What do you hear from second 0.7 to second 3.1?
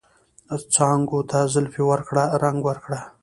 څانګو ته زلفې ورکړه، رنګ ورکړه